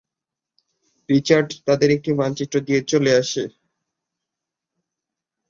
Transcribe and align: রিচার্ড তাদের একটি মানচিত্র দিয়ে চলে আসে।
রিচার্ড 1.09 1.49
তাদের 1.67 1.89
একটি 1.91 2.11
মানচিত্র 2.13 2.55
দিয়ে 2.67 2.81
চলে 2.91 3.11
আসে। 3.15 3.43